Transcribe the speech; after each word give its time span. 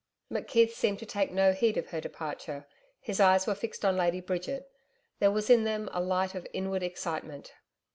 McKeith 0.31 0.71
seemed 0.71 0.97
to 0.97 1.05
take 1.05 1.29
no 1.31 1.53
heed 1.53 1.77
of 1.77 1.89
her 1.91 2.01
departure; 2.01 2.65
his 2.99 3.19
eyes 3.19 3.45
were 3.45 3.53
fixed 3.53 3.85
on 3.85 3.95
Lady 3.97 4.19
Bridget; 4.19 4.67
there 5.19 5.29
was 5.29 5.47
in 5.47 5.63
them 5.63 5.89
a 5.93 6.01
light 6.01 6.33
of 6.33 6.47
inward 6.53 6.81
excitement. 6.81 7.53